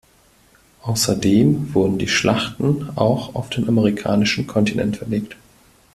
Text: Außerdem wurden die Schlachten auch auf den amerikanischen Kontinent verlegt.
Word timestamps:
Außerdem 0.81 1.75
wurden 1.75 1.99
die 1.99 2.07
Schlachten 2.07 2.89
auch 2.95 3.35
auf 3.35 3.51
den 3.51 3.67
amerikanischen 3.67 4.47
Kontinent 4.47 4.97
verlegt. 4.97 5.37